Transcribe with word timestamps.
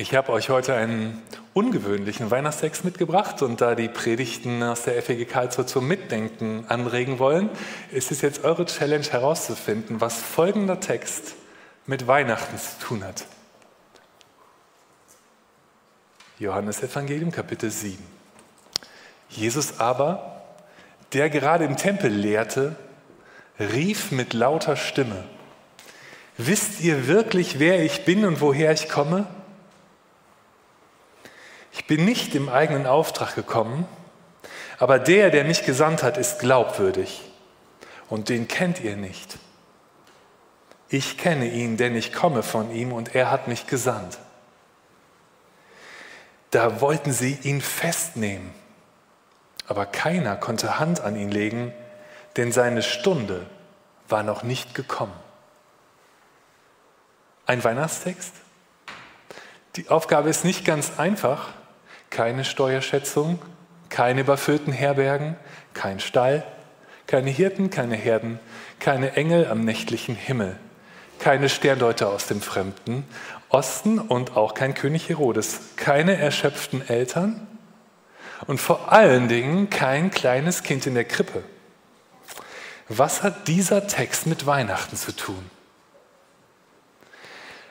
Ich 0.00 0.14
habe 0.14 0.32
euch 0.32 0.48
heute 0.48 0.74
einen 0.74 1.20
ungewöhnlichen 1.52 2.30
Weihnachtstext 2.30 2.86
mitgebracht 2.86 3.42
und 3.42 3.60
da 3.60 3.74
die 3.74 3.90
Predigten 3.90 4.62
aus 4.62 4.84
der 4.84 5.02
FEG 5.02 5.28
Karlsruhe 5.28 5.66
zum 5.66 5.86
Mitdenken 5.86 6.64
anregen 6.68 7.18
wollen, 7.18 7.50
ist 7.92 8.10
es 8.10 8.22
jetzt 8.22 8.42
eure 8.42 8.64
Challenge 8.64 9.04
herauszufinden, 9.04 10.00
was 10.00 10.16
folgender 10.16 10.80
Text 10.80 11.34
mit 11.84 12.06
Weihnachten 12.06 12.56
zu 12.56 12.78
tun 12.82 13.04
hat. 13.04 13.26
Johannes 16.38 16.82
Evangelium 16.82 17.30
Kapitel 17.30 17.70
7. 17.70 17.98
Jesus 19.28 19.80
aber, 19.80 20.40
der 21.12 21.28
gerade 21.28 21.66
im 21.66 21.76
Tempel 21.76 22.10
lehrte, 22.10 22.74
rief 23.58 24.12
mit 24.12 24.32
lauter 24.32 24.76
Stimme, 24.76 25.24
Wisst 26.38 26.80
ihr 26.80 27.06
wirklich, 27.06 27.58
wer 27.58 27.84
ich 27.84 28.06
bin 28.06 28.24
und 28.24 28.40
woher 28.40 28.72
ich 28.72 28.88
komme? 28.88 29.26
Ich 31.80 31.86
bin 31.86 32.04
nicht 32.04 32.34
im 32.34 32.50
eigenen 32.50 32.86
Auftrag 32.86 33.34
gekommen, 33.34 33.88
aber 34.78 34.98
der, 34.98 35.30
der 35.30 35.44
mich 35.44 35.64
gesandt 35.64 36.02
hat, 36.02 36.18
ist 36.18 36.38
glaubwürdig 36.38 37.22
und 38.10 38.28
den 38.28 38.48
kennt 38.48 38.80
ihr 38.80 38.96
nicht. 38.96 39.38
Ich 40.90 41.16
kenne 41.16 41.48
ihn, 41.48 41.78
denn 41.78 41.96
ich 41.96 42.12
komme 42.12 42.42
von 42.42 42.70
ihm 42.70 42.92
und 42.92 43.14
er 43.14 43.30
hat 43.30 43.48
mich 43.48 43.66
gesandt. 43.66 44.18
Da 46.50 46.82
wollten 46.82 47.12
sie 47.12 47.38
ihn 47.44 47.62
festnehmen, 47.62 48.52
aber 49.66 49.86
keiner 49.86 50.36
konnte 50.36 50.78
Hand 50.78 51.00
an 51.00 51.16
ihn 51.16 51.30
legen, 51.30 51.72
denn 52.36 52.52
seine 52.52 52.82
Stunde 52.82 53.46
war 54.06 54.22
noch 54.22 54.42
nicht 54.42 54.74
gekommen. 54.74 55.18
Ein 57.46 57.64
Weihnachtstext? 57.64 58.34
Die 59.76 59.88
Aufgabe 59.88 60.28
ist 60.28 60.44
nicht 60.44 60.66
ganz 60.66 60.98
einfach, 60.98 61.54
keine 62.10 62.44
Steuerschätzung, 62.44 63.40
keine 63.88 64.20
überfüllten 64.20 64.72
Herbergen, 64.72 65.36
kein 65.74 66.00
Stall, 66.00 66.44
keine 67.06 67.30
Hirten, 67.30 67.70
keine 67.70 67.96
Herden, 67.96 68.38
keine 68.78 69.14
Engel 69.14 69.46
am 69.48 69.64
nächtlichen 69.64 70.14
Himmel, 70.14 70.56
keine 71.18 71.48
Sterndeuter 71.48 72.08
aus 72.08 72.26
dem 72.26 72.40
fremden 72.40 73.04
Osten 73.48 73.98
und 73.98 74.36
auch 74.36 74.54
kein 74.54 74.74
König 74.74 75.08
Herodes, 75.08 75.60
keine 75.76 76.16
erschöpften 76.16 76.88
Eltern 76.88 77.46
und 78.46 78.60
vor 78.60 78.92
allen 78.92 79.28
Dingen 79.28 79.70
kein 79.70 80.10
kleines 80.10 80.62
Kind 80.62 80.86
in 80.86 80.94
der 80.94 81.04
Krippe. 81.04 81.42
Was 82.88 83.22
hat 83.22 83.48
dieser 83.48 83.86
Text 83.86 84.26
mit 84.26 84.46
Weihnachten 84.46 84.96
zu 84.96 85.14
tun? 85.14 85.50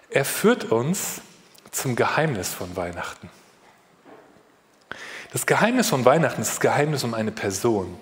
Er 0.10 0.26
führt 0.26 0.66
uns 0.66 1.22
zum 1.72 1.96
Geheimnis 1.96 2.54
von 2.54 2.76
Weihnachten. 2.76 3.30
Das 5.32 5.46
Geheimnis 5.46 5.90
von 5.90 6.06
Weihnachten 6.06 6.42
ist 6.42 6.52
das 6.52 6.60
Geheimnis 6.60 7.04
um 7.04 7.14
eine 7.14 7.32
Person. 7.32 7.98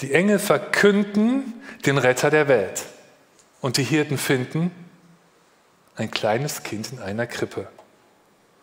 Die 0.00 0.14
Engel 0.14 0.38
verkünden 0.38 1.60
den 1.84 1.98
Retter 1.98 2.30
der 2.30 2.46
Welt 2.46 2.84
und 3.60 3.76
die 3.76 3.82
Hirten 3.82 4.16
finden 4.16 4.70
ein 5.96 6.10
kleines 6.10 6.62
Kind 6.62 6.92
in 6.92 7.00
einer 7.00 7.26
Krippe. 7.26 7.66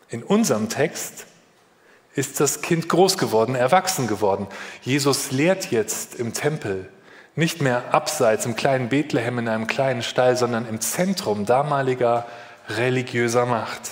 In 0.09 0.23
unserem 0.23 0.69
Text 0.69 1.25
ist 2.13 2.39
das 2.39 2.61
Kind 2.61 2.87
groß 2.87 3.17
geworden, 3.17 3.55
erwachsen 3.55 4.07
geworden. 4.07 4.47
Jesus 4.81 5.31
lehrt 5.31 5.71
jetzt 5.71 6.15
im 6.15 6.33
Tempel, 6.33 6.89
nicht 7.35 7.61
mehr 7.61 7.93
abseits 7.93 8.45
im 8.45 8.55
kleinen 8.55 8.87
Bethlehem 8.87 9.39
in 9.39 9.49
einem 9.49 9.67
kleinen 9.67 10.03
Stall, 10.03 10.37
sondern 10.37 10.69
im 10.69 10.79
Zentrum 10.79 11.45
damaliger 11.45 12.25
religiöser 12.69 13.45
Macht. 13.45 13.91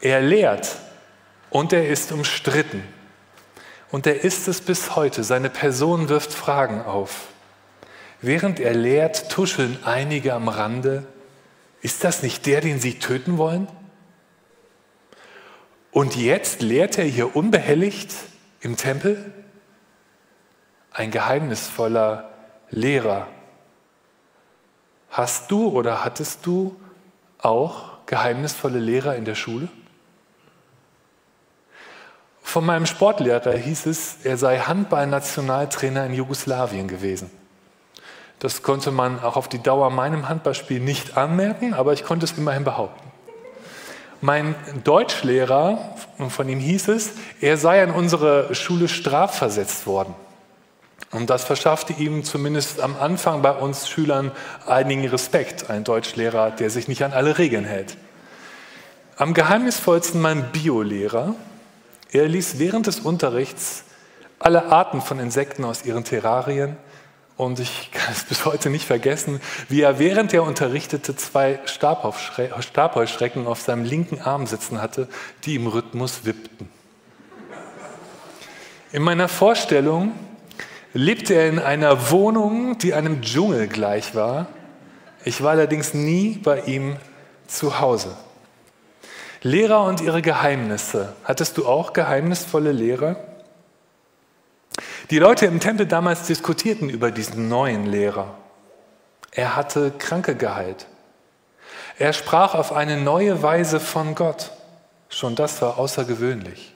Er 0.00 0.20
lehrt 0.20 0.78
und 1.50 1.72
er 1.72 1.88
ist 1.88 2.12
umstritten. 2.12 2.82
Und 3.90 4.06
er 4.06 4.22
ist 4.22 4.48
es 4.48 4.60
bis 4.60 4.96
heute. 4.96 5.24
Seine 5.24 5.48
Person 5.48 6.08
wirft 6.08 6.32
Fragen 6.32 6.82
auf. 6.82 7.28
Während 8.20 8.60
er 8.60 8.74
lehrt, 8.74 9.30
tuscheln 9.30 9.78
einige 9.84 10.34
am 10.34 10.48
Rande. 10.48 11.06
Ist 11.80 12.04
das 12.04 12.22
nicht 12.22 12.46
der, 12.46 12.60
den 12.60 12.80
sie 12.80 12.98
töten 12.98 13.38
wollen? 13.38 13.68
Und 15.90 16.16
jetzt 16.16 16.60
lehrt 16.60 16.98
er 16.98 17.04
hier 17.04 17.34
unbehelligt 17.34 18.12
im 18.60 18.76
Tempel? 18.76 19.32
Ein 20.90 21.10
geheimnisvoller 21.10 22.30
Lehrer. 22.70 23.28
Hast 25.10 25.50
du 25.50 25.68
oder 25.68 26.04
hattest 26.04 26.44
du 26.44 26.78
auch 27.38 28.04
geheimnisvolle 28.06 28.78
Lehrer 28.78 29.16
in 29.16 29.24
der 29.24 29.34
Schule? 29.34 29.68
Von 32.48 32.64
meinem 32.64 32.86
Sportlehrer 32.86 33.52
hieß 33.52 33.84
es, 33.84 34.16
er 34.24 34.38
sei 34.38 34.60
Handballnationaltrainer 34.60 36.06
in 36.06 36.14
Jugoslawien 36.14 36.88
gewesen. 36.88 37.30
Das 38.38 38.62
konnte 38.62 38.90
man 38.90 39.22
auch 39.22 39.36
auf 39.36 39.48
die 39.48 39.62
Dauer 39.62 39.90
meinem 39.90 40.30
Handballspiel 40.30 40.80
nicht 40.80 41.18
anmerken, 41.18 41.74
aber 41.74 41.92
ich 41.92 42.04
konnte 42.04 42.24
es 42.24 42.32
immerhin 42.38 42.64
behaupten. 42.64 43.06
Mein 44.22 44.54
Deutschlehrer, 44.82 45.94
von 46.30 46.48
ihm 46.48 46.58
hieß 46.58 46.88
es, 46.88 47.10
er 47.42 47.58
sei 47.58 47.82
an 47.82 47.90
unsere 47.90 48.54
Schule 48.54 48.88
strafversetzt 48.88 49.86
worden. 49.86 50.14
Und 51.10 51.28
das 51.28 51.44
verschaffte 51.44 51.92
ihm 51.92 52.24
zumindest 52.24 52.80
am 52.80 52.96
Anfang 52.98 53.42
bei 53.42 53.52
uns 53.52 53.90
Schülern 53.90 54.32
einigen 54.66 55.06
Respekt, 55.06 55.68
ein 55.68 55.84
Deutschlehrer, 55.84 56.50
der 56.52 56.70
sich 56.70 56.88
nicht 56.88 57.02
an 57.02 57.12
alle 57.12 57.36
Regeln 57.36 57.66
hält. 57.66 57.98
Am 59.18 59.34
geheimnisvollsten 59.34 60.22
mein 60.22 60.50
Biolehrer, 60.50 61.34
er 62.12 62.28
ließ 62.28 62.58
während 62.58 62.86
des 62.86 63.00
Unterrichts 63.00 63.84
alle 64.38 64.66
Arten 64.66 65.00
von 65.00 65.18
Insekten 65.18 65.64
aus 65.64 65.84
ihren 65.84 66.04
Terrarien 66.04 66.76
und 67.38 67.60
ich 67.60 67.90
kann 67.92 68.12
es 68.12 68.24
bis 68.28 68.44
heute 68.44 68.68
nicht 68.68 68.84
vergessen, 68.84 69.40
wie 69.68 69.80
er 69.80 69.98
während 69.98 70.34
er 70.34 70.42
unterrichtete 70.42 71.16
zwei 71.16 71.60
Stabheuschrecken 71.64 73.46
auf 73.46 73.60
seinem 73.60 73.84
linken 73.84 74.20
Arm 74.20 74.46
sitzen 74.46 74.82
hatte, 74.82 75.08
die 75.44 75.54
im 75.54 75.66
Rhythmus 75.66 76.24
wippten. 76.24 76.68
In 78.92 79.02
meiner 79.02 79.28
Vorstellung 79.28 80.12
lebte 80.94 81.34
er 81.34 81.48
in 81.48 81.58
einer 81.58 82.10
Wohnung, 82.10 82.78
die 82.78 82.94
einem 82.94 83.20
Dschungel 83.22 83.68
gleich 83.68 84.14
war. 84.14 84.46
Ich 85.24 85.42
war 85.42 85.50
allerdings 85.50 85.94
nie 85.94 86.40
bei 86.42 86.62
ihm 86.62 86.96
zu 87.46 87.80
Hause. 87.80 88.16
Lehrer 89.42 89.84
und 89.84 90.00
ihre 90.00 90.22
Geheimnisse. 90.22 91.14
Hattest 91.24 91.56
du 91.58 91.66
auch 91.66 91.92
geheimnisvolle 91.92 92.72
Lehrer? 92.72 93.16
Die 95.10 95.18
Leute 95.18 95.46
im 95.46 95.60
Tempel 95.60 95.86
damals 95.86 96.26
diskutierten 96.26 96.90
über 96.90 97.10
diesen 97.10 97.48
neuen 97.48 97.86
Lehrer. 97.86 98.34
Er 99.30 99.56
hatte 99.56 99.92
Kranke 99.92 100.34
geheilt. 100.34 100.86
Er 101.98 102.12
sprach 102.12 102.54
auf 102.54 102.72
eine 102.72 102.96
neue 102.96 103.42
Weise 103.42 103.80
von 103.80 104.14
Gott. 104.14 104.52
Schon 105.08 105.34
das 105.34 105.62
war 105.62 105.78
außergewöhnlich. 105.78 106.74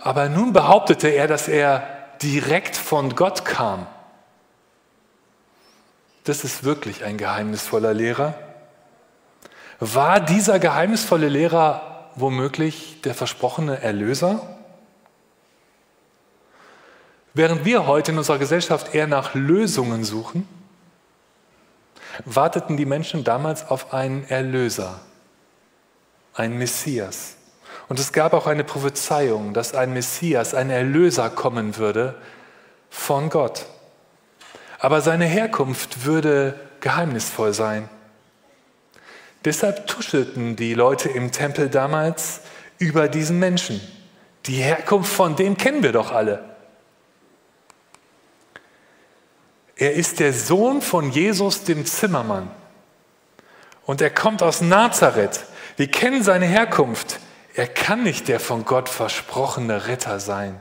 Aber 0.00 0.28
nun 0.28 0.52
behauptete 0.52 1.08
er, 1.08 1.26
dass 1.26 1.48
er 1.48 1.86
direkt 2.22 2.76
von 2.76 3.14
Gott 3.14 3.44
kam. 3.44 3.86
Das 6.24 6.44
ist 6.44 6.64
wirklich 6.64 7.04
ein 7.04 7.16
geheimnisvoller 7.16 7.94
Lehrer. 7.94 8.34
War 9.80 10.20
dieser 10.20 10.58
geheimnisvolle 10.58 11.30
Lehrer 11.30 12.10
womöglich 12.14 13.00
der 13.00 13.14
versprochene 13.14 13.80
Erlöser? 13.80 14.56
Während 17.32 17.64
wir 17.64 17.86
heute 17.86 18.12
in 18.12 18.18
unserer 18.18 18.38
Gesellschaft 18.38 18.94
eher 18.94 19.06
nach 19.06 19.34
Lösungen 19.34 20.04
suchen, 20.04 20.46
warteten 22.26 22.76
die 22.76 22.84
Menschen 22.84 23.24
damals 23.24 23.68
auf 23.70 23.94
einen 23.94 24.28
Erlöser, 24.28 25.00
einen 26.34 26.58
Messias. 26.58 27.36
Und 27.88 27.98
es 27.98 28.12
gab 28.12 28.34
auch 28.34 28.46
eine 28.46 28.64
Prophezeiung, 28.64 29.54
dass 29.54 29.74
ein 29.74 29.94
Messias, 29.94 30.52
ein 30.54 30.68
Erlöser 30.68 31.30
kommen 31.30 31.78
würde 31.78 32.16
von 32.90 33.30
Gott. 33.30 33.64
Aber 34.78 35.00
seine 35.00 35.24
Herkunft 35.24 36.04
würde 36.04 36.54
geheimnisvoll 36.80 37.54
sein. 37.54 37.88
Deshalb 39.44 39.86
tuschelten 39.86 40.56
die 40.56 40.74
Leute 40.74 41.08
im 41.08 41.32
Tempel 41.32 41.70
damals 41.70 42.40
über 42.78 43.08
diesen 43.08 43.38
Menschen. 43.38 43.80
Die 44.46 44.56
Herkunft 44.56 45.12
von 45.12 45.36
dem 45.36 45.56
kennen 45.56 45.82
wir 45.82 45.92
doch 45.92 46.12
alle. 46.12 46.44
Er 49.76 49.94
ist 49.94 50.20
der 50.20 50.34
Sohn 50.34 50.82
von 50.82 51.10
Jesus, 51.10 51.64
dem 51.64 51.86
Zimmermann. 51.86 52.50
Und 53.86 54.02
er 54.02 54.10
kommt 54.10 54.42
aus 54.42 54.60
Nazareth. 54.60 55.46
Wir 55.76 55.90
kennen 55.90 56.22
seine 56.22 56.44
Herkunft. 56.44 57.18
Er 57.54 57.66
kann 57.66 58.02
nicht 58.02 58.28
der 58.28 58.40
von 58.40 58.66
Gott 58.66 58.90
versprochene 58.90 59.86
Retter 59.86 60.20
sein. 60.20 60.60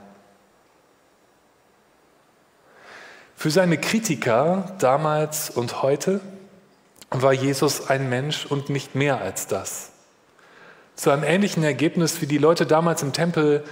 Für 3.36 3.52
seine 3.52 3.78
Kritiker 3.78 4.76
damals 4.80 5.50
und 5.50 5.82
heute 5.82 6.22
war 7.12 7.34
Jesus 7.34 7.90
ein 7.90 8.10
Mensch 8.10 8.46
und 8.46 8.70
nicht 8.70 8.96
mehr 8.96 9.22
als 9.22 9.48
das. 9.48 9.92
Zu 10.96 11.12
einem 11.12 11.24
ähnlichen 11.24 11.64
Ergebnis 11.64 12.22
wie 12.22 12.28
die 12.28 12.38
Leute 12.38 12.66
damals 12.66 13.02
im 13.04 13.14
Tempel 13.14 13.64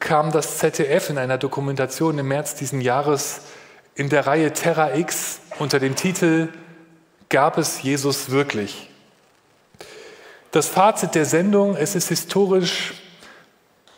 kam 0.00 0.32
das 0.32 0.58
ZDF 0.58 1.08
in 1.10 1.18
einer 1.18 1.38
Dokumentation 1.38 2.18
im 2.18 2.28
März 2.28 2.56
diesen 2.56 2.80
Jahres 2.80 3.40
in 3.94 4.08
der 4.08 4.26
Reihe 4.26 4.52
Terra 4.52 4.94
X 4.96 5.40
unter 5.58 5.78
dem 5.78 5.94
Titel 5.94 6.48
Gab 7.28 7.58
es 7.58 7.82
Jesus 7.82 8.30
wirklich? 8.30 8.90
Das 10.50 10.68
Fazit 10.68 11.14
der 11.14 11.24
Sendung, 11.24 11.74
es 11.74 11.94
ist 11.94 12.08
historisch 12.08 12.94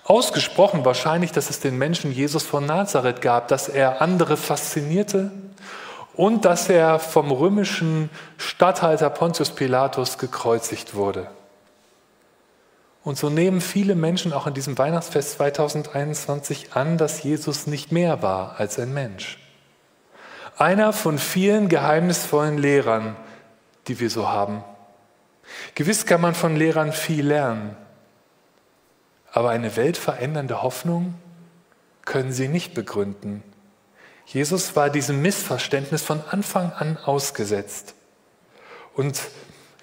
ausgesprochen 0.05 0.85
wahrscheinlich, 0.85 1.33
dass 1.33 1.51
es 1.51 1.61
den 1.61 1.77
Menschen 1.77 2.13
Jesus 2.13 2.45
von 2.45 2.65
Nazareth 2.65 3.21
gab, 3.21 3.49
dass 3.49 3.69
er 3.69 4.01
andere 4.01 4.37
faszinierte 4.37 5.33
und 6.17 6.45
dass 6.45 6.69
er 6.69 6.99
vom 6.99 7.31
römischen 7.31 8.11
Statthalter 8.39 9.11
Pontius 9.11 9.51
Pilatus 9.51 10.19
gekreuzigt 10.19 10.95
wurde. 10.95 11.29
Und 13.05 13.19
so 13.19 13.31
nehmen 13.31 13.61
viele 13.61 13.95
Menschen 13.95 14.33
auch 14.33 14.47
an 14.47 14.55
diesem 14.55 14.77
Weihnachtsfest 14.79 15.33
2021 15.33 16.75
an, 16.75 16.99
dass 16.99 17.23
Jesus 17.23 17.67
nicht 17.67 17.93
mehr 17.93 18.23
war 18.23 18.59
als 18.59 18.79
ein 18.79 18.93
Mensch. 18.93 19.39
Einer 20.57 20.93
von 20.93 21.19
vielen 21.19 21.69
geheimnisvollen 21.69 22.59
Lehrern, 22.59 23.15
die 23.87 24.01
wir 24.01 24.11
so 24.11 24.29
haben. 24.29 24.65
Gewiss 25.75 26.07
kann 26.07 26.21
man 26.21 26.35
von 26.35 26.57
Lehrern 26.57 26.93
viel 26.93 27.27
lernen, 27.27 27.77
aber 29.31 29.51
eine 29.51 29.77
weltverändernde 29.77 30.63
Hoffnung 30.63 31.15
können 32.05 32.33
sie 32.33 32.49
nicht 32.49 32.75
begründen. 32.75 33.43
Jesus 34.27 34.75
war 34.75 34.91
diesem 34.91 35.23
Missverständnis 35.23 36.03
von 36.03 36.21
Anfang 36.31 36.73
an 36.73 36.99
ausgesetzt. 36.99 37.95
Und 38.95 39.21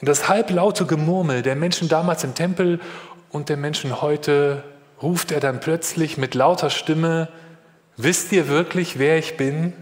das 0.01 0.27
halblaute 0.27 0.85
Gemurmel 0.85 1.41
der 1.41 1.55
Menschen 1.55 1.87
damals 1.87 2.25
im 2.25 2.35
Tempel 2.35 2.81
und 3.29 3.47
der 3.47 3.55
Menschen 3.55 4.01
heute 4.01 4.63
ruft 5.01 5.31
er 5.31 5.39
dann 5.39 5.61
plötzlich 5.61 6.17
mit 6.17 6.35
lauter 6.35 6.69
Stimme, 6.69 7.29
wisst 7.95 8.31
ihr 8.33 8.49
wirklich, 8.49 8.99
wer 8.99 9.17
ich 9.17 9.37
bin 9.37 9.73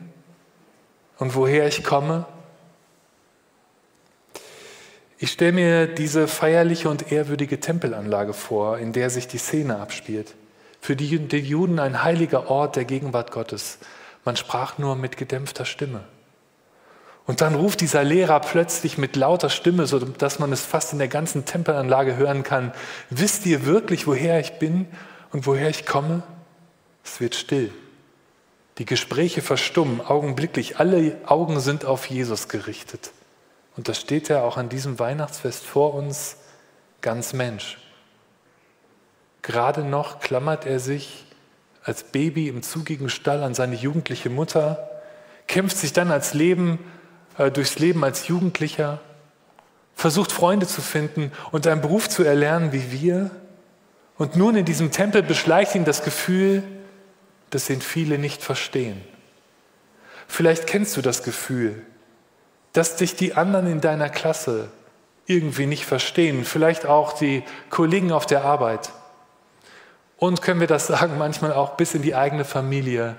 und 1.18 1.36
woher 1.36 1.68
ich 1.68 1.84
komme? 1.84 2.26
Ich 5.18 5.32
stelle 5.32 5.54
mir 5.54 5.88
diese 5.88 6.28
feierliche 6.28 6.90
und 6.90 7.12
ehrwürdige 7.12 7.60
Tempelanlage 7.60 8.34
vor, 8.34 8.78
in 8.78 8.94
der 8.94 9.10
sich 9.10 9.28
die 9.28 9.38
Szene 9.38 9.78
abspielt. 9.78 10.36
Für 10.80 10.96
die, 10.96 11.20
die 11.20 11.38
Juden 11.38 11.80
ein 11.80 12.04
heiliger 12.04 12.50
Ort 12.50 12.76
der 12.76 12.86
Gegenwart 12.86 13.32
Gottes. 13.32 13.80
Man 14.24 14.36
sprach 14.36 14.78
nur 14.78 14.96
mit 14.96 15.18
gedämpfter 15.18 15.66
Stimme. 15.66 16.04
Und 17.26 17.42
dann 17.42 17.56
ruft 17.56 17.82
dieser 17.82 18.04
Lehrer 18.04 18.40
plötzlich 18.40 18.98
mit 18.98 19.16
lauter 19.16 19.50
Stimme, 19.50 19.88
so 19.88 20.00
dass 20.00 20.40
man 20.40 20.52
es 20.52 20.66
fast 20.66 20.94
in 20.94 21.00
der 21.00 21.08
ganzen 21.08 21.46
Tempelanlage 21.46 22.16
hören 22.16 22.44
kann, 22.44 22.74
wisst 23.10 23.46
ihr 23.46 23.66
wirklich, 23.66 24.08
woher 24.08 24.40
ich 24.40 24.54
bin 24.54 24.88
und 25.32 25.46
woher 25.46 25.70
ich 25.70 25.86
komme? 25.86 26.24
Es 27.04 27.20
wird 27.20 27.36
still. 27.36 27.72
Die 28.78 28.86
Gespräche 28.86 29.42
verstummen 29.42 30.02
augenblicklich. 30.02 30.80
Alle 30.80 31.18
Augen 31.26 31.60
sind 31.60 31.86
auf 31.86 32.08
Jesus 32.08 32.48
gerichtet. 32.48 33.12
Und 33.78 33.88
da 33.88 33.94
steht 33.94 34.30
er 34.30 34.44
auch 34.44 34.58
an 34.58 34.70
diesem 34.70 35.00
Weihnachtsfest 35.00 35.64
vor 35.64 35.94
uns 35.94 36.38
ganz 37.02 37.34
Mensch. 37.34 37.78
Gerade 39.42 39.84
noch 39.84 40.20
klammert 40.20 40.66
er 40.66 40.80
sich 40.80 41.26
als 41.84 42.04
Baby 42.04 42.48
im 42.48 42.62
zugigen 42.62 43.10
Stall 43.10 43.44
an 43.44 43.54
seine 43.54 43.76
jugendliche 43.76 44.30
Mutter, 44.30 44.90
kämpft 45.48 45.78
sich 45.78 45.94
dann 45.94 46.12
als 46.12 46.34
Leben 46.34 46.80
äh, 47.38 47.52
durchs 47.52 47.80
Leben 47.80 48.04
als 48.04 48.28
Jugendlicher, 48.28 49.00
versucht 49.96 50.32
Freunde 50.32 50.68
zu 50.68 50.82
finden 50.82 51.32
und 51.52 51.68
einen 51.68 51.82
Beruf 51.82 52.10
zu 52.10 52.24
erlernen 52.24 52.72
wie 52.72 52.92
wir. 52.92 53.32
Und 54.18 54.36
nun 54.36 54.56
in 54.56 54.66
diesem 54.66 54.92
Tempel 54.92 55.24
beschleicht 55.24 55.76
ihn 55.76 55.86
das 55.86 56.04
Gefühl, 56.04 56.64
dass 57.50 57.70
ihn 57.70 57.82
viele 57.82 58.18
nicht 58.18 58.44
verstehen. 58.44 59.02
Vielleicht 60.28 60.68
kennst 60.68 60.96
du 60.96 61.02
das 61.02 61.24
Gefühl, 61.24 61.82
dass 62.74 62.96
dich 62.96 63.16
die 63.16 63.34
anderen 63.34 63.68
in 63.68 63.82
deiner 63.82 64.10
Klasse 64.10 64.70
irgendwie 65.26 65.66
nicht 65.66 65.86
verstehen, 65.86 66.46
vielleicht 66.46 66.86
auch 66.86 67.14
die 67.14 67.44
Kollegen 67.70 68.12
auf 68.12 68.26
der 68.26 68.46
Arbeit. 68.46 68.92
Und 70.22 70.44
können 70.44 70.60
wir 70.60 70.68
das 70.68 70.86
sagen, 70.86 71.18
manchmal 71.18 71.52
auch 71.52 71.78
bis 71.78 71.96
in 71.96 72.04
die 72.04 72.14
eigene 72.14 72.46
Familie, 72.46 73.16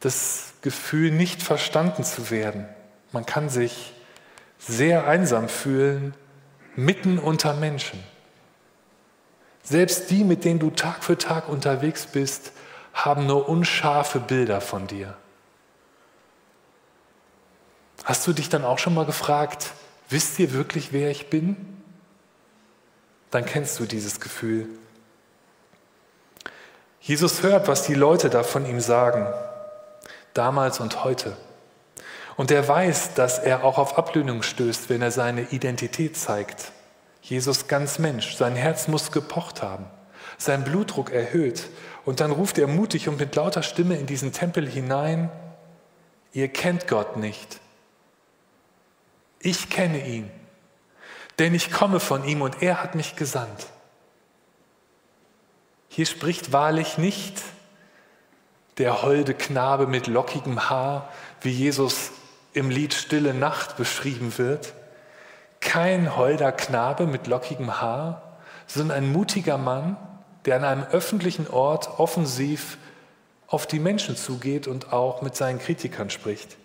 das 0.00 0.54
Gefühl, 0.60 1.12
nicht 1.12 1.40
verstanden 1.40 2.02
zu 2.02 2.28
werden. 2.28 2.66
Man 3.12 3.24
kann 3.24 3.48
sich 3.48 3.92
sehr 4.58 5.06
einsam 5.06 5.48
fühlen, 5.48 6.14
mitten 6.74 7.20
unter 7.20 7.54
Menschen. 7.54 8.02
Selbst 9.62 10.10
die, 10.10 10.24
mit 10.24 10.44
denen 10.44 10.58
du 10.58 10.70
Tag 10.70 11.04
für 11.04 11.16
Tag 11.16 11.48
unterwegs 11.48 12.06
bist, 12.06 12.50
haben 12.92 13.26
nur 13.26 13.48
unscharfe 13.48 14.18
Bilder 14.18 14.60
von 14.60 14.88
dir. 14.88 15.16
Hast 18.02 18.26
du 18.26 18.32
dich 18.32 18.48
dann 18.48 18.64
auch 18.64 18.80
schon 18.80 18.94
mal 18.94 19.06
gefragt, 19.06 19.70
wisst 20.08 20.36
ihr 20.40 20.52
wirklich, 20.52 20.92
wer 20.92 21.12
ich 21.12 21.30
bin? 21.30 21.56
Dann 23.30 23.46
kennst 23.46 23.78
du 23.78 23.84
dieses 23.84 24.18
Gefühl. 24.18 24.68
Jesus 27.02 27.42
hört, 27.42 27.66
was 27.66 27.82
die 27.82 27.94
Leute 27.94 28.30
da 28.30 28.44
von 28.44 28.64
ihm 28.64 28.80
sagen, 28.80 29.26
damals 30.34 30.78
und 30.78 31.02
heute. 31.02 31.36
Und 32.36 32.52
er 32.52 32.66
weiß, 32.66 33.14
dass 33.14 33.40
er 33.40 33.64
auch 33.64 33.76
auf 33.76 33.98
Ablehnung 33.98 34.44
stößt, 34.44 34.88
wenn 34.88 35.02
er 35.02 35.10
seine 35.10 35.42
Identität 35.50 36.16
zeigt. 36.16 36.70
Jesus 37.20 37.66
ganz 37.66 37.98
Mensch, 37.98 38.36
sein 38.36 38.54
Herz 38.54 38.86
muss 38.86 39.10
gepocht 39.10 39.62
haben, 39.62 39.86
sein 40.38 40.62
Blutdruck 40.62 41.10
erhöht. 41.10 41.68
Und 42.04 42.20
dann 42.20 42.30
ruft 42.30 42.56
er 42.58 42.68
mutig 42.68 43.08
und 43.08 43.18
mit 43.18 43.34
lauter 43.34 43.64
Stimme 43.64 43.96
in 43.96 44.06
diesen 44.06 44.32
Tempel 44.32 44.68
hinein, 44.68 45.28
ihr 46.32 46.48
kennt 46.48 46.86
Gott 46.86 47.16
nicht. 47.16 47.58
Ich 49.40 49.70
kenne 49.70 50.06
ihn, 50.06 50.30
denn 51.40 51.52
ich 51.52 51.72
komme 51.72 51.98
von 51.98 52.24
ihm 52.24 52.42
und 52.42 52.62
er 52.62 52.80
hat 52.80 52.94
mich 52.94 53.16
gesandt. 53.16 53.66
Hier 55.94 56.06
spricht 56.06 56.52
wahrlich 56.52 56.96
nicht 56.96 57.42
der 58.78 59.02
holde 59.02 59.34
Knabe 59.34 59.86
mit 59.86 60.06
lockigem 60.06 60.70
Haar, 60.70 61.10
wie 61.42 61.50
Jesus 61.50 62.12
im 62.54 62.70
Lied 62.70 62.94
Stille 62.94 63.34
Nacht 63.34 63.76
beschrieben 63.76 64.38
wird. 64.38 64.72
Kein 65.60 66.16
holder 66.16 66.50
Knabe 66.50 67.06
mit 67.06 67.26
lockigem 67.26 67.82
Haar, 67.82 68.38
sondern 68.66 68.96
ein 68.96 69.12
mutiger 69.12 69.58
Mann, 69.58 69.98
der 70.46 70.56
an 70.56 70.64
einem 70.64 70.84
öffentlichen 70.84 71.46
Ort 71.46 71.98
offensiv 72.00 72.78
auf 73.46 73.66
die 73.66 73.78
Menschen 73.78 74.16
zugeht 74.16 74.66
und 74.66 74.94
auch 74.94 75.20
mit 75.20 75.36
seinen 75.36 75.58
Kritikern 75.58 76.08
spricht. 76.08 76.56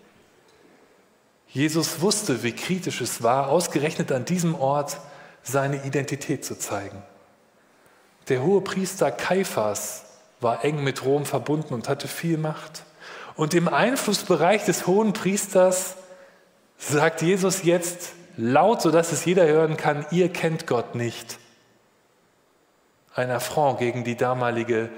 Jesus 1.48 2.00
wusste, 2.00 2.42
wie 2.42 2.52
kritisch 2.52 3.02
es 3.02 3.22
war, 3.22 3.48
ausgerechnet 3.48 4.10
an 4.10 4.24
diesem 4.24 4.54
Ort 4.54 4.96
seine 5.42 5.84
Identität 5.84 6.46
zu 6.46 6.58
zeigen. 6.58 7.02
Der 8.28 8.42
hohe 8.42 8.60
Priester 8.60 9.10
Kaiphas 9.10 10.04
war 10.40 10.64
eng 10.64 10.84
mit 10.84 11.04
Rom 11.04 11.24
verbunden 11.24 11.74
und 11.74 11.88
hatte 11.88 12.08
viel 12.08 12.38
Macht. 12.38 12.84
Und 13.34 13.54
im 13.54 13.68
Einflussbereich 13.68 14.64
des 14.64 14.86
hohen 14.86 15.12
Priesters 15.12 15.96
sagt 16.76 17.22
Jesus 17.22 17.62
jetzt 17.62 18.12
laut, 18.36 18.82
sodass 18.82 19.12
es 19.12 19.24
jeder 19.24 19.46
hören 19.46 19.76
kann, 19.76 20.06
ihr 20.10 20.32
kennt 20.32 20.66
Gott 20.66 20.94
nicht. 20.94 21.38
Ein 23.14 23.30
Affront 23.30 23.78
gegen 23.78 24.04
die 24.04 24.16
damalige 24.16 24.90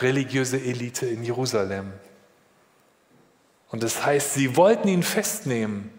religiöse 0.00 0.58
Elite 0.58 1.06
in 1.06 1.22
Jerusalem. 1.22 1.92
Und 3.70 3.82
das 3.82 4.04
heißt, 4.04 4.34
sie 4.34 4.56
wollten 4.56 4.88
ihn 4.88 5.02
festnehmen, 5.02 5.90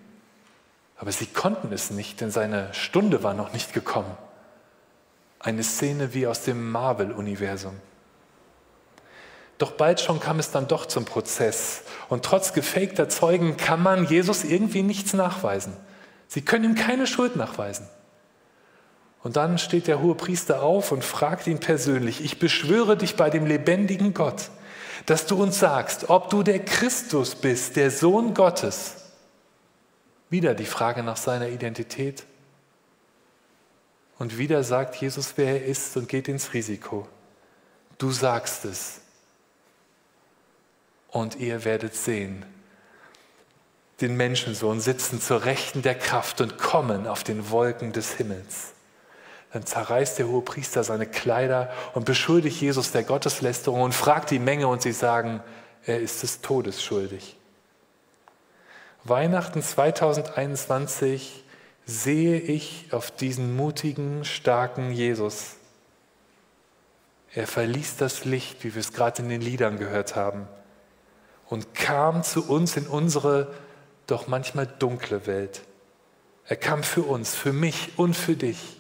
aber 0.98 1.12
sie 1.12 1.26
konnten 1.26 1.74
es 1.74 1.92
nicht, 1.92 2.22
denn 2.22 2.32
seine 2.32 2.74
Stunde 2.74 3.24
war 3.24 3.34
noch 3.34 3.52
nicht 3.52 3.74
gekommen. 3.74 4.16
Eine 5.46 5.62
Szene 5.62 6.16
wie 6.16 6.26
aus 6.26 6.42
dem 6.42 6.72
Marvel-Universum. 6.72 7.76
Doch 9.60 9.74
bald 9.74 10.02
schon 10.02 10.20
kam 10.20 10.40
es 10.40 10.50
dann 10.50 10.68
doch 10.68 10.88
zum 10.88 11.06
Prozess. 11.06 11.84
Und 12.10 12.26
trotz 12.26 12.54
gefakter 12.54 13.10
Zeugen 13.10 13.56
kann 13.56 13.84
man 13.84 14.08
Jesus 14.08 14.44
irgendwie 14.44 14.82
nichts 14.82 15.14
nachweisen. 15.14 15.78
Sie 16.28 16.42
können 16.42 16.64
ihm 16.64 16.74
keine 16.74 17.06
Schuld 17.06 17.36
nachweisen. 17.36 17.88
Und 19.22 19.36
dann 19.36 19.60
steht 19.60 19.86
der 19.86 20.02
hohe 20.02 20.16
Priester 20.16 20.64
auf 20.64 20.92
und 20.92 21.04
fragt 21.04 21.46
ihn 21.46 21.60
persönlich, 21.60 22.26
ich 22.26 22.40
beschwöre 22.40 22.98
dich 22.98 23.16
bei 23.16 23.30
dem 23.30 23.46
lebendigen 23.46 24.16
Gott, 24.16 24.50
dass 25.06 25.28
du 25.28 25.40
uns 25.40 25.60
sagst, 25.60 26.10
ob 26.10 26.32
du 26.32 26.42
der 26.42 26.66
Christus 26.66 27.36
bist, 27.36 27.76
der 27.76 27.92
Sohn 27.92 28.34
Gottes. 28.34 28.96
Wieder 30.32 30.56
die 30.56 30.66
Frage 30.66 31.04
nach 31.04 31.18
seiner 31.18 31.50
Identität. 31.50 32.26
Und 34.18 34.38
wieder 34.38 34.64
sagt 34.64 34.96
Jesus, 34.96 35.34
wer 35.36 35.62
er 35.62 35.66
ist 35.66 35.96
und 35.98 36.08
geht 36.08 36.28
ins 36.28 36.54
Risiko. 36.54 37.08
Du 37.98 38.12
sagst 38.12 38.66
es 38.66 39.02
und 41.10 41.36
ihr 41.36 41.64
werdet 41.64 41.96
sehen, 41.96 42.46
den 44.02 44.18
Menschensohn 44.18 44.82
sitzen 44.82 45.22
zur 45.22 45.46
Rechten 45.46 45.82
der 45.82 45.96
Kraft 45.96 46.42
und 46.42 46.58
kommen 46.58 47.08
auf 47.08 47.24
den 47.24 47.50
Wolken 47.50 47.94
des 47.94 48.14
Himmels. 48.14 48.74
Dann 49.54 49.66
zerreißt 49.66 50.20
der 50.20 50.28
hohe 50.28 50.42
Priester 50.42 50.84
seine 50.84 51.06
Kleider 51.06 51.72
und 51.94 52.04
beschuldigt 52.04 52.60
Jesus 52.60 52.92
der 52.92 53.04
Gotteslästerung 53.04 53.82
und 53.82 53.94
fragt 53.94 54.32
die 54.32 54.40
Menge 54.40 54.68
und 54.68 54.82
sie 54.82 54.92
sagen, 54.92 55.42
er 55.86 56.02
ist 56.02 56.24
des 56.24 56.42
Todes 56.42 56.84
schuldig. 56.84 57.38
Weihnachten 59.06 59.62
2021 59.62 61.45
sehe 61.86 62.40
ich 62.40 62.88
auf 62.92 63.12
diesen 63.12 63.56
mutigen, 63.56 64.26
starken 64.26 64.92
Jesus. 64.92 65.56
Er 67.34 67.48
verließ 67.48 67.98
das 67.98 68.26
Licht, 68.26 68.64
wie 68.64 68.74
wir 68.74 68.80
es 68.80 68.94
gerade 68.94 69.22
in 69.22 69.30
den 69.30 69.42
Liedern 69.42 69.78
gehört 69.78 70.16
haben, 70.16 70.48
und 71.48 71.76
kam 71.76 72.24
zu 72.24 72.50
uns 72.50 72.76
in 72.76 72.88
unsere 72.88 73.54
doch 74.08 74.28
manchmal 74.28 74.68
dunkle 74.68 75.28
Welt. 75.28 75.62
Er 76.48 76.56
kam 76.56 76.84
für 76.84 77.04
uns, 77.04 77.36
für 77.36 77.54
mich 77.54 77.98
und 77.98 78.16
für 78.16 78.36
dich. 78.36 78.78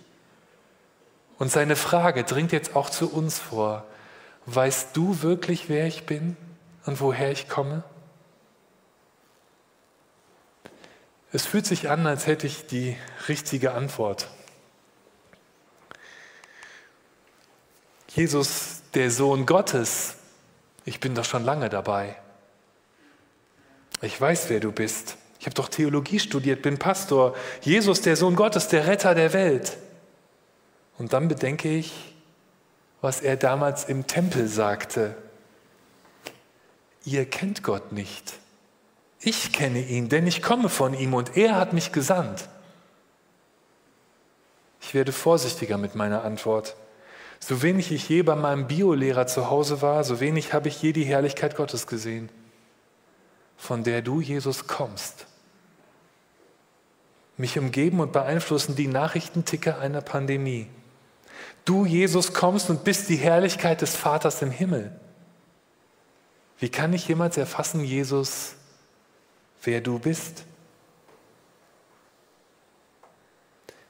Und 1.38 1.51
seine 1.51 1.75
Frage 1.75 2.24
dringt 2.24 2.51
jetzt 2.51 2.75
auch 2.75 2.89
zu 2.89 3.12
uns 3.12 3.39
vor. 3.39 3.85
Weißt 4.45 4.95
du 4.95 5.21
wirklich, 5.21 5.67
wer 5.67 5.85
ich 5.88 6.05
bin 6.05 6.38
und 6.85 7.01
woher 7.01 7.31
ich 7.31 7.50
komme? 7.50 7.83
Es 11.35 11.45
fühlt 11.45 11.65
sich 11.65 11.89
an, 11.89 12.07
als 12.07 12.27
hätte 12.27 12.47
ich 12.47 12.65
die 12.65 12.95
richtige 13.27 13.73
Antwort. 13.73 14.29
Jesus, 18.07 18.83
der 18.93 19.11
Sohn 19.11 19.45
Gottes, 19.45 20.15
ich 20.85 21.01
bin 21.01 21.13
doch 21.13 21.25
schon 21.25 21.43
lange 21.43 21.67
dabei. 21.67 22.15
Ich 24.01 24.19
weiß, 24.19 24.47
wer 24.47 24.61
du 24.61 24.71
bist. 24.71 25.17
Ich 25.41 25.45
habe 25.45 25.55
doch 25.55 25.67
Theologie 25.67 26.19
studiert, 26.19 26.61
bin 26.61 26.77
Pastor. 26.77 27.35
Jesus, 27.59 27.99
der 27.99 28.15
Sohn 28.15 28.37
Gottes, 28.37 28.69
der 28.69 28.87
Retter 28.87 29.13
der 29.13 29.33
Welt. 29.33 29.77
Und 30.97 31.11
dann 31.11 31.27
bedenke 31.27 31.67
ich, 31.67 32.15
was 33.01 33.19
er 33.19 33.35
damals 33.35 33.83
im 33.83 34.07
Tempel 34.07 34.47
sagte. 34.47 35.17
Ihr 37.03 37.29
kennt 37.29 37.61
Gott 37.61 37.91
nicht. 37.91 38.35
Ich 39.19 39.51
kenne 39.51 39.81
ihn, 39.81 40.10
denn 40.10 40.27
ich 40.27 40.41
komme 40.41 40.69
von 40.69 40.93
ihm 40.93 41.13
und 41.13 41.38
er 41.38 41.55
hat 41.55 41.74
mich 41.74 41.91
gesandt. 41.91 42.48
Ich 44.81 44.93
werde 44.93 45.12
vorsichtiger 45.12 45.77
mit 45.77 45.95
meiner 45.95 46.24
Antwort. 46.24 46.75
So 47.39 47.62
wenig 47.62 47.91
ich 47.91 48.07
je 48.07 48.22
bei 48.22 48.36
meinem 48.36 48.67
Biolehrer 48.67 49.27
zu 49.27 49.50
Hause 49.50 49.81
war, 49.81 50.03
so 50.03 50.19
wenig 50.19 50.53
habe 50.53 50.67
ich 50.67 50.81
je 50.81 50.93
die 50.93 51.03
Herrlichkeit 51.03 51.55
Gottes 51.55 51.88
gesehen, 51.88 52.29
von 53.57 53.84
der 53.84 54.01
du, 54.01 54.22
Jesus, 54.22 54.67
kommst. 54.67 55.27
Mich 57.38 57.57
umgeben 57.60 58.00
und 58.00 58.13
beeinflussen 58.13 58.75
die 58.75 58.88
Nachrichtenticker 58.88 59.79
einer 59.79 60.01
Pandemie. 60.01 60.67
Du, 61.65 61.86
Jesus, 61.86 62.34
kommst 62.34 62.69
und 62.69 62.84
bist 62.84 63.10
die 63.10 63.17
Herrlichkeit 63.17 63.81
des 63.81 63.95
Vaters 63.95 64.41
im 64.41 64.51
Himmel. 64.51 64.98
Wie 66.60 66.69
kann 66.69 66.93
ich 66.93 67.07
jemals 67.07 67.38
erfassen, 67.38 67.84
Jesus, 67.84 68.55
wer 69.65 69.81
du 69.81 70.00
bist? 70.00 70.43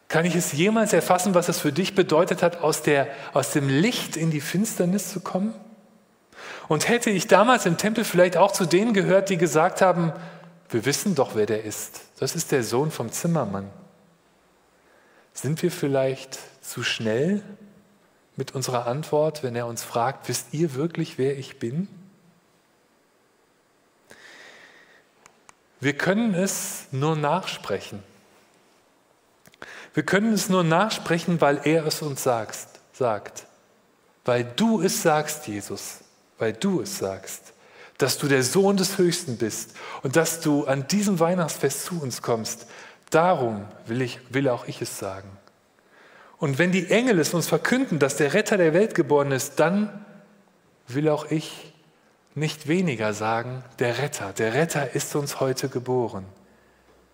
Kann 0.07 0.25
ich 0.25 0.35
es 0.35 0.53
jemals 0.53 0.93
erfassen, 0.93 1.33
was 1.33 1.49
es 1.49 1.59
für 1.59 1.71
dich 1.71 1.95
bedeutet 1.95 2.41
hat, 2.41 2.61
aus, 2.61 2.81
der, 2.83 3.07
aus 3.33 3.51
dem 3.51 3.67
Licht 3.67 4.15
in 4.15 4.31
die 4.31 4.41
Finsternis 4.41 5.11
zu 5.11 5.19
kommen? 5.19 5.53
Und 6.67 6.87
hätte 6.87 7.09
ich 7.09 7.27
damals 7.27 7.65
im 7.65 7.77
Tempel 7.77 8.03
vielleicht 8.03 8.37
auch 8.37 8.51
zu 8.51 8.65
denen 8.65 8.93
gehört, 8.93 9.29
die 9.29 9.37
gesagt 9.37 9.81
haben, 9.81 10.13
wir 10.69 10.85
wissen 10.85 11.15
doch, 11.15 11.35
wer 11.35 11.45
der 11.45 11.63
ist. 11.63 12.01
Das 12.19 12.35
ist 12.35 12.51
der 12.51 12.63
Sohn 12.63 12.91
vom 12.91 13.11
Zimmermann. 13.11 13.69
Sind 15.33 15.61
wir 15.61 15.71
vielleicht 15.71 16.39
zu 16.61 16.81
schnell 16.81 17.43
mit 18.35 18.55
unserer 18.55 18.87
Antwort, 18.87 19.43
wenn 19.43 19.55
er 19.55 19.67
uns 19.67 19.83
fragt, 19.83 20.27
wisst 20.27 20.53
ihr 20.53 20.75
wirklich, 20.75 21.17
wer 21.17 21.37
ich 21.37 21.59
bin? 21.59 21.87
Wir 25.85 25.93
können 25.93 26.33
es 26.33 26.87
nur 26.89 27.15
nachsprechen. 27.15 28.01
Wir 29.93 30.01
können 30.01 30.33
es 30.33 30.49
nur 30.49 30.63
nachsprechen, 30.63 31.41
weil 31.41 31.61
er 31.63 31.85
es 31.85 32.01
uns 32.01 32.23
sagt, 32.23 32.57
sagt. 32.91 33.45
Weil 34.23 34.45
du 34.45 34.81
es 34.81 35.03
sagst, 35.03 35.45
Jesus. 35.45 35.99
Weil 36.39 36.53
du 36.53 36.81
es 36.81 36.97
sagst. 36.97 37.53
Dass 37.99 38.17
du 38.17 38.27
der 38.27 38.41
Sohn 38.41 38.77
des 38.77 38.97
Höchsten 38.97 39.37
bist 39.37 39.75
und 40.01 40.15
dass 40.15 40.41
du 40.41 40.65
an 40.65 40.87
diesem 40.87 41.19
Weihnachtsfest 41.19 41.85
zu 41.85 42.01
uns 42.01 42.23
kommst. 42.23 42.65
Darum 43.11 43.65
will, 43.85 44.01
ich, 44.01 44.17
will 44.31 44.49
auch 44.49 44.67
ich 44.67 44.81
es 44.81 44.97
sagen. 44.97 45.29
Und 46.39 46.57
wenn 46.57 46.71
die 46.71 46.89
Engel 46.89 47.19
es 47.19 47.35
uns 47.35 47.45
verkünden, 47.45 47.99
dass 47.99 48.17
der 48.17 48.33
Retter 48.33 48.57
der 48.57 48.73
Welt 48.73 48.95
geboren 48.95 49.31
ist, 49.31 49.59
dann 49.59 50.03
will 50.87 51.09
auch 51.09 51.29
ich 51.29 51.74
nicht 52.35 52.67
weniger 52.67 53.13
sagen, 53.13 53.63
der 53.79 53.97
Retter, 53.97 54.33
der 54.33 54.53
Retter 54.53 54.93
ist 54.93 55.15
uns 55.15 55.39
heute 55.39 55.69
geboren. 55.69 56.25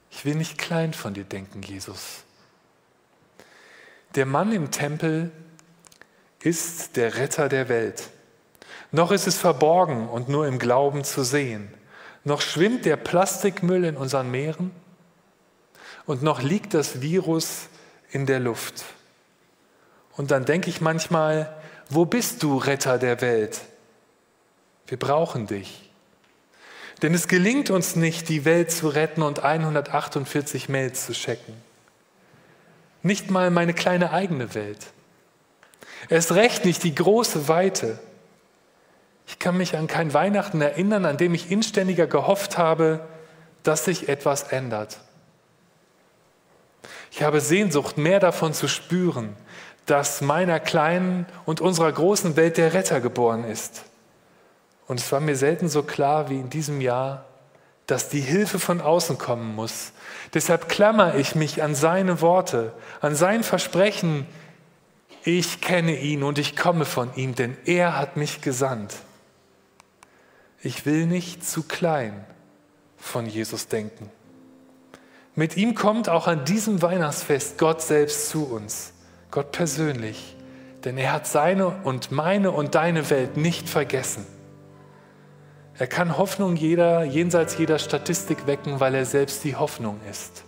Ich 0.10 0.25
will 0.25 0.36
nicht 0.36 0.58
klein 0.58 0.94
von 0.94 1.13
dir 1.13 1.24
denken, 1.24 1.62
Jesus. 1.62 2.24
Der 4.16 4.25
Mann 4.25 4.51
im 4.51 4.72
Tempel 4.72 5.32
ist 6.42 6.98
der 6.98 7.18
Retter 7.18 7.48
der 7.48 7.70
Welt. 7.70 8.10
Noch 8.92 9.12
ist 9.12 9.28
es 9.28 9.38
verborgen 9.38 10.10
und 10.10 10.28
nur 10.28 10.48
im 10.48 10.60
Glauben 10.60 11.04
zu 11.04 11.24
sehen. 11.24 11.74
Noch 12.24 12.42
schwimmt 12.42 12.86
der 12.86 12.98
Plastikmüll 12.98 13.86
in 13.86 13.98
unseren 13.98 14.30
Meeren 14.30 14.72
und 16.06 16.24
noch 16.24 16.42
liegt 16.42 16.74
das 16.74 17.01
Virus 17.01 17.70
in 18.12 18.25
der 18.25 18.40
Luft. 18.40 18.84
Und 20.18 20.32
dann 20.32 20.46
denke 20.46 20.70
ich 20.70 20.82
manchmal, 20.82 21.56
wo 21.90 22.06
bist 22.06 22.44
du, 22.44 22.58
Retter 22.58 22.98
der 22.98 23.22
Welt? 23.22 23.62
Wir 24.88 24.97
brauchen 24.97 25.47
dich. 25.47 25.91
Denn 27.01 27.13
es 27.13 27.27
gelingt 27.27 27.69
uns 27.69 27.95
nicht, 27.95 28.29
die 28.29 28.45
Welt 28.45 28.71
zu 28.71 28.88
retten 28.88 29.23
und 29.23 29.43
148 29.43 30.69
Mails 30.69 31.07
zu 31.07 31.13
checken. 31.13 31.55
Nicht 33.01 33.31
mal 33.31 33.50
meine 33.50 33.73
kleine 33.73 34.11
eigene 34.11 34.53
Welt. 34.53 34.88
Erst 36.09 36.33
recht 36.33 36.65
nicht 36.65 36.83
die 36.83 36.93
große 36.93 37.47
Weite. 37.47 38.00
Ich 39.25 39.39
kann 39.39 39.57
mich 39.57 39.75
an 39.75 39.88
kein 39.88 40.13
Weihnachten 40.13 40.61
erinnern, 40.61 41.05
an 41.05 41.17
dem 41.17 41.33
ich 41.33 41.50
inständiger 41.50 42.05
gehofft 42.05 42.57
habe, 42.57 43.07
dass 43.63 43.85
sich 43.85 44.09
etwas 44.09 44.43
ändert. 44.43 45.00
Ich 47.11 47.23
habe 47.23 47.41
Sehnsucht, 47.41 47.97
mehr 47.97 48.19
davon 48.19 48.53
zu 48.53 48.67
spüren, 48.67 49.35
dass 49.85 50.21
meiner 50.21 50.59
kleinen 50.59 51.25
und 51.45 51.61
unserer 51.61 51.91
großen 51.91 52.35
Welt 52.35 52.57
der 52.57 52.73
Retter 52.73 53.01
geboren 53.01 53.43
ist 53.43 53.85
und 54.91 55.00
es 55.00 55.10
war 55.13 55.21
mir 55.21 55.38
selten 55.38 55.69
so 55.69 55.83
klar 55.83 56.29
wie 56.29 56.38
in 56.38 56.50
diesem 56.50 56.81
Jahr, 56.81 57.24
dass 57.88 58.10
die 58.10 58.19
Hilfe 58.19 58.60
von 58.60 58.81
außen 58.81 59.17
kommen 59.17 59.55
muss. 59.55 59.93
Deshalb 60.33 60.67
klammer 60.67 61.15
ich 61.15 61.33
mich 61.33 61.63
an 61.63 61.75
seine 61.75 62.19
Worte, 62.19 62.74
an 63.00 63.15
sein 63.15 63.45
Versprechen, 63.45 64.27
ich 65.24 65.62
kenne 65.62 65.98
ihn 65.98 66.24
und 66.24 66.38
ich 66.39 66.57
komme 66.57 66.83
von 66.83 67.10
ihm, 67.15 67.36
denn 67.36 67.55
er 67.63 67.98
hat 67.98 68.17
mich 68.17 68.41
gesandt. 68.41 68.95
Ich 70.62 70.86
will 70.86 71.05
nicht 71.05 71.48
zu 71.48 71.63
klein 71.63 72.25
von 72.98 73.27
Jesus 73.27 73.69
denken. 73.69 74.12
Mit 75.36 75.55
ihm 75.55 75.74
kommt 75.74 76.10
auch 76.10 76.27
an 76.27 76.43
diesem 76.43 76.81
Weihnachtsfest 76.81 77.57
Gott 77.57 77.81
selbst 77.81 78.27
zu 78.27 78.43
uns, 78.43 78.91
Gott 79.31 79.53
persönlich, 79.53 80.36
denn 80.83 80.98
er 80.98 81.13
hat 81.13 81.27
seine 81.27 81.67
und 81.67 82.12
meine 82.12 82.51
und 82.51 82.75
deine 82.75 83.10
Welt 83.10 83.38
nicht 83.38 83.69
vergessen. 83.69 84.25
Er 85.78 85.88
kann 85.88 86.18
Hoffnung 86.18 86.56
jeder, 86.56 87.04
jenseits 87.04 87.58
jeder 87.58 87.80
Statistik 87.80 88.46
wecken, 88.46 88.80
weil 88.80 88.94
er 88.94 89.06
selbst 89.06 89.44
die 89.44 89.56
Hoffnung 89.56 90.00
ist. 90.10 90.44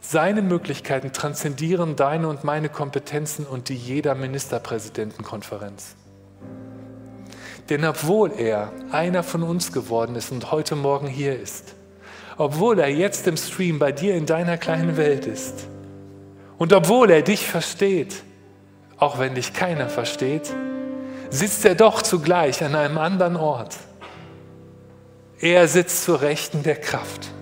Seine 0.00 0.42
Möglichkeiten 0.42 1.12
transzendieren 1.12 1.96
deine 1.96 2.28
und 2.28 2.44
meine 2.44 2.68
Kompetenzen 2.68 3.46
und 3.46 3.68
die 3.68 3.76
jeder 3.76 4.14
Ministerpräsidentenkonferenz. 4.14 5.96
Denn 7.70 7.84
obwohl 7.84 8.32
er 8.32 8.72
einer 8.90 9.22
von 9.22 9.42
uns 9.42 9.72
geworden 9.72 10.16
ist 10.16 10.32
und 10.32 10.50
heute 10.50 10.76
Morgen 10.76 11.06
hier 11.06 11.38
ist, 11.38 11.74
obwohl 12.36 12.78
er 12.80 12.88
jetzt 12.88 13.26
im 13.26 13.36
Stream 13.36 13.78
bei 13.78 13.92
dir 13.92 14.16
in 14.16 14.26
deiner 14.26 14.58
kleinen 14.58 14.96
Welt 14.96 15.26
ist 15.26 15.68
und 16.58 16.72
obwohl 16.72 17.10
er 17.10 17.22
dich 17.22 17.46
versteht, 17.46 18.22
auch 18.98 19.18
wenn 19.18 19.34
dich 19.34 19.52
keiner 19.52 19.88
versteht, 19.88 20.52
sitzt 21.30 21.64
er 21.64 21.74
doch 21.74 22.02
zugleich 22.02 22.62
an 22.64 22.74
einem 22.74 22.98
anderen 22.98 23.36
Ort 23.36 23.76
er 25.42 25.66
sitzt 25.66 26.04
zur 26.04 26.22
Rechten 26.22 26.62
der 26.62 26.76
Kraft. 26.76 27.32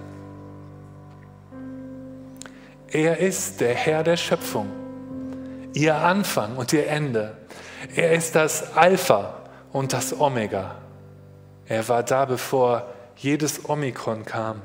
Er 2.88 3.18
ist 3.18 3.60
der 3.60 3.74
Herr 3.74 4.02
der 4.02 4.16
Schöpfung, 4.16 4.68
ihr 5.74 5.94
Anfang 5.96 6.56
und 6.56 6.72
ihr 6.72 6.88
Ende. 6.88 7.36
Er 7.94 8.12
ist 8.12 8.34
das 8.34 8.74
Alpha 8.74 9.34
und 9.70 9.92
das 9.92 10.18
Omega. 10.18 10.76
Er 11.66 11.86
war 11.88 12.02
da, 12.02 12.24
bevor 12.24 12.86
jedes 13.16 13.68
Omikron 13.68 14.24
kam. 14.24 14.62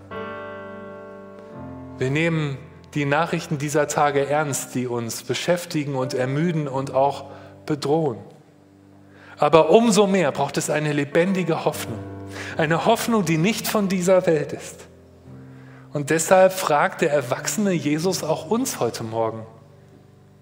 Wir 1.98 2.10
nehmen 2.10 2.58
die 2.94 3.06
Nachrichten 3.06 3.58
dieser 3.58 3.90
Tage 3.90 4.28
ernst, 4.28 4.76
die 4.76 4.88
uns 4.88 5.24
beschäftigen 5.24 5.96
und 5.96 6.14
ermüden 6.14 6.70
und 6.70 6.94
auch 6.94 7.26
bedrohen. 7.66 8.18
Aber 9.38 9.70
umso 9.72 10.08
mehr 10.08 10.32
braucht 10.32 10.56
es 10.56 10.70
eine 10.70 10.94
lebendige 10.94 11.66
Hoffnung. 11.66 12.15
Eine 12.58 12.86
Hoffnung, 12.86 13.26
die 13.26 13.38
nicht 13.38 13.68
von 13.68 13.90
dieser 13.90 14.26
Welt 14.26 14.54
ist. 14.54 14.88
Und 15.94 16.10
deshalb 16.10 16.54
fragt 16.54 17.02
der 17.02 17.12
erwachsene 17.12 17.72
Jesus 17.72 18.24
auch 18.24 18.50
uns 18.50 18.80
heute 18.80 19.04
Morgen, 19.04 19.46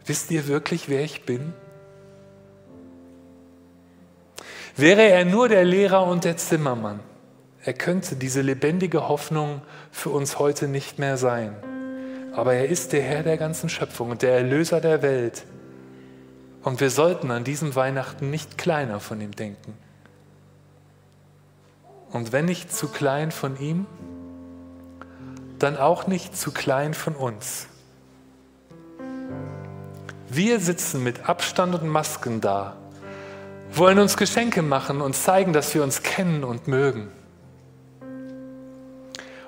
wisst 0.05 0.31
ihr 0.31 0.47
wirklich, 0.47 0.89
wer 0.89 1.03
ich 1.03 1.25
bin? 1.25 1.53
Wäre 4.75 5.03
er 5.03 5.25
nur 5.25 5.49
der 5.49 5.63
Lehrer 5.63 6.07
und 6.07 6.23
der 6.23 6.37
Zimmermann, 6.37 6.99
er 7.65 7.73
könnte 7.73 8.15
diese 8.15 8.41
lebendige 8.41 9.07
Hoffnung 9.07 9.61
für 9.91 10.09
uns 10.09 10.39
heute 10.39 10.67
nicht 10.67 10.99
mehr 10.99 11.17
sein. 11.17 11.55
Aber 12.33 12.55
er 12.55 12.67
ist 12.67 12.91
der 12.91 13.03
Herr 13.03 13.23
der 13.23 13.37
ganzen 13.37 13.69
Schöpfung 13.69 14.09
und 14.09 14.21
der 14.21 14.33
Erlöser 14.33 14.81
der 14.81 15.01
Welt. 15.01 15.45
Und 16.63 16.81
wir 16.81 16.89
sollten 16.89 17.29
an 17.31 17.43
diesem 17.43 17.75
Weihnachten 17.75 18.31
nicht 18.31 18.57
kleiner 18.57 18.99
von 18.99 19.21
ihm 19.21 19.31
denken. 19.31 19.77
Und 22.13 22.31
wenn 22.31 22.45
nicht 22.45 22.71
zu 22.71 22.87
klein 22.87 23.31
von 23.31 23.59
ihm, 23.59 23.87
dann 25.57 25.77
auch 25.77 26.05
nicht 26.05 26.37
zu 26.37 26.51
klein 26.51 26.93
von 26.93 27.15
uns. 27.15 27.67
Wir 30.29 30.59
sitzen 30.59 31.03
mit 31.03 31.27
Abstand 31.27 31.75
und 31.75 31.87
Masken 31.87 32.39
da, 32.39 32.75
wollen 33.71 33.97
uns 33.97 34.15
Geschenke 34.15 34.61
machen 34.61 35.01
und 35.01 35.15
zeigen, 35.15 35.53
dass 35.53 35.73
wir 35.73 35.83
uns 35.83 36.03
kennen 36.03 36.43
und 36.43 36.67
mögen. 36.67 37.11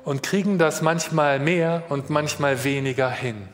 Und 0.04 0.24
kriegen 0.24 0.58
das 0.58 0.82
manchmal 0.82 1.40
mehr 1.40 1.84
und 1.90 2.10
manchmal 2.10 2.64
weniger 2.64 3.10
hin. 3.10 3.48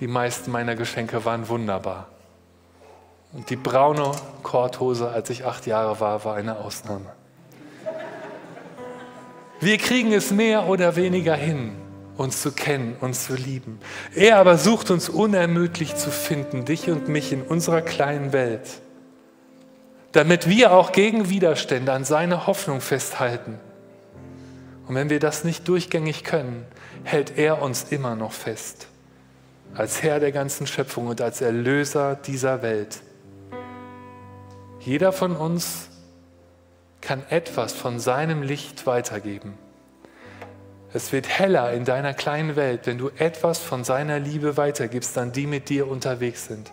Die 0.00 0.06
meisten 0.06 0.50
meiner 0.50 0.74
Geschenke 0.74 1.24
waren 1.24 1.48
wunderbar. 1.48 2.13
Und 3.34 3.50
die 3.50 3.56
braune 3.56 4.12
Korthose, 4.42 5.08
als 5.08 5.28
ich 5.30 5.44
acht 5.44 5.66
Jahre 5.66 6.00
war, 6.00 6.24
war 6.24 6.36
eine 6.36 6.58
Ausnahme. 6.58 7.12
Wir 9.60 9.78
kriegen 9.78 10.12
es 10.12 10.30
mehr 10.30 10.68
oder 10.68 10.94
weniger 10.94 11.34
hin, 11.34 11.72
uns 12.16 12.42
zu 12.42 12.52
kennen, 12.52 12.96
uns 13.00 13.24
zu 13.24 13.34
lieben. 13.34 13.80
Er 14.14 14.38
aber 14.38 14.56
sucht 14.56 14.90
uns 14.90 15.08
unermüdlich 15.08 15.96
zu 15.96 16.10
finden, 16.10 16.64
dich 16.64 16.90
und 16.90 17.08
mich 17.08 17.32
in 17.32 17.42
unserer 17.42 17.82
kleinen 17.82 18.32
Welt, 18.32 18.80
damit 20.12 20.48
wir 20.48 20.72
auch 20.72 20.92
gegen 20.92 21.28
Widerstände 21.28 21.92
an 21.92 22.04
seine 22.04 22.46
Hoffnung 22.46 22.80
festhalten. 22.80 23.58
Und 24.86 24.94
wenn 24.94 25.10
wir 25.10 25.18
das 25.18 25.44
nicht 25.44 25.66
durchgängig 25.66 26.24
können, 26.24 26.66
hält 27.02 27.36
er 27.36 27.62
uns 27.62 27.84
immer 27.90 28.14
noch 28.14 28.32
fest 28.32 28.88
als 29.74 30.02
Herr 30.02 30.20
der 30.20 30.32
ganzen 30.32 30.66
Schöpfung 30.66 31.08
und 31.08 31.20
als 31.20 31.40
Erlöser 31.40 32.14
dieser 32.14 32.62
Welt. 32.62 33.00
Jeder 34.84 35.12
von 35.12 35.34
uns 35.34 35.88
kann 37.00 37.22
etwas 37.30 37.72
von 37.72 37.98
seinem 37.98 38.42
Licht 38.42 38.86
weitergeben. 38.86 39.54
Es 40.92 41.10
wird 41.10 41.26
heller 41.26 41.72
in 41.72 41.86
deiner 41.86 42.12
kleinen 42.12 42.54
Welt, 42.54 42.82
wenn 42.84 42.98
du 42.98 43.08
etwas 43.16 43.58
von 43.58 43.82
seiner 43.82 44.18
Liebe 44.18 44.56
weitergibst 44.58 45.16
an 45.16 45.32
die 45.32 45.46
mit 45.46 45.70
dir 45.70 45.88
unterwegs 45.88 46.46
sind. 46.46 46.70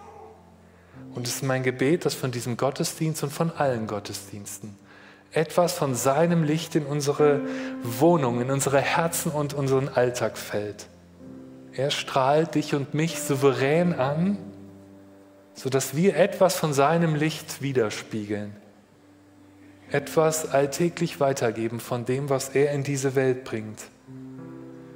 Und 1.16 1.26
es 1.26 1.36
ist 1.36 1.44
mein 1.44 1.64
Gebet, 1.64 2.06
dass 2.06 2.14
von 2.14 2.32
diesem 2.32 2.58
Gottesdienst 2.58 3.24
und 3.24 3.32
von 3.32 3.50
allen 3.50 3.88
Gottesdiensten 3.88 4.78
etwas 5.32 5.74
von 5.74 5.96
seinem 5.96 6.44
Licht 6.44 6.76
in 6.76 6.86
unsere 6.86 7.40
Wohnung, 7.84 8.42
in 8.42 8.52
unsere 8.52 8.82
Herzen 8.82 9.32
und 9.32 9.54
unseren 9.54 9.88
Alltag 9.88 10.38
fällt. 10.38 10.88
Er 11.72 11.90
strahlt 11.90 12.56
dich 12.56 12.76
und 12.76 12.94
mich 12.94 13.22
souverän 13.22 13.94
an, 13.94 14.38
sodass 15.62 15.96
wir 15.96 16.16
etwas 16.16 16.58
von 16.58 16.74
seinem 16.74 17.14
Licht 17.14 17.62
widerspiegeln. 17.62 18.56
Etwas 19.92 20.50
alltäglich 20.50 21.20
weitergeben 21.20 21.80
von 21.80 22.04
dem, 22.04 22.32
was 22.32 22.50
er 22.50 22.72
in 22.72 22.84
diese 22.84 23.14
Welt 23.14 23.44
bringt. 23.44 23.80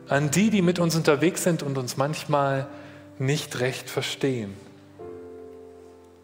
An 0.07 0.31
die, 0.31 0.49
die 0.49 0.63
mit 0.63 0.79
uns 0.79 0.95
unterwegs 0.95 1.43
sind 1.43 1.61
und 1.61 1.77
uns 1.77 1.97
manchmal 1.97 2.65
nicht 3.19 3.59
recht 3.59 3.91
verstehen. 3.91 4.55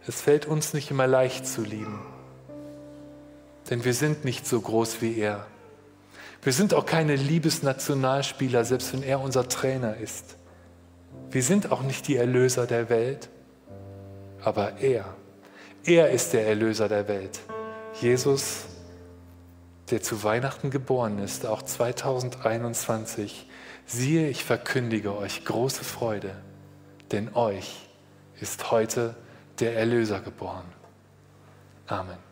Es 0.08 0.22
fällt 0.22 0.48
uns 0.48 0.74
nicht 0.74 0.90
immer 0.90 1.06
leicht 1.06 1.46
zu 1.46 1.62
lieben, 1.62 2.00
denn 3.70 3.86
wir 3.86 3.94
sind 3.94 4.26
nicht 4.26 4.48
so 4.48 4.60
groß 4.60 5.04
wie 5.04 5.20
er. 5.20 5.46
Wir 6.42 6.54
sind 6.54 6.74
auch 6.74 6.88
keine 6.88 7.16
Liebesnationalspieler, 7.16 8.66
selbst 8.66 8.92
wenn 8.94 9.04
er 9.04 9.22
unser 9.22 9.48
Trainer 9.48 9.98
ist. 9.98 10.36
Wir 11.30 11.44
sind 11.44 11.72
auch 11.72 11.84
nicht 11.84 12.08
die 12.08 12.16
Erlöser 12.16 12.66
der 12.66 12.90
Welt, 12.90 13.30
aber 14.44 14.80
er, 14.80 15.06
er 15.84 16.10
ist 16.12 16.34
der 16.34 16.48
Erlöser 16.48 16.88
der 16.88 17.08
Welt. 17.08 17.40
Jesus, 18.00 18.66
der 19.90 20.02
zu 20.02 20.24
Weihnachten 20.24 20.70
geboren 20.70 21.20
ist, 21.20 21.46
auch 21.46 21.62
2021. 21.62 23.48
Siehe, 23.86 24.30
ich 24.30 24.44
verkündige 24.44 25.16
euch 25.16 25.44
große 25.44 25.84
Freude, 25.84 26.36
denn 27.12 27.36
euch 27.36 27.90
ist 28.40 28.72
heute 28.72 29.16
der 29.60 29.76
Erlöser 29.76 30.20
geboren. 30.22 30.66
Amen. 31.88 32.31